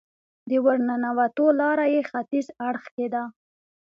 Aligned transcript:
د 0.49 0.51
ورننوتو 0.65 1.45
لاره 1.59 1.85
یې 1.93 2.01
ختیځ 2.09 2.47
اړخ 2.67 2.83
کې 2.95 3.07
ده. 3.13 3.23